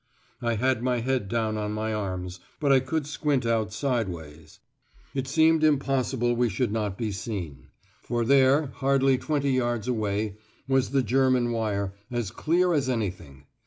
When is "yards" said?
9.51-9.87